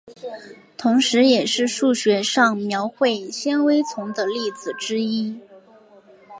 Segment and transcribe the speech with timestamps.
[0.77, 5.39] 同时也是数学上描绘纤维丛的例子之一。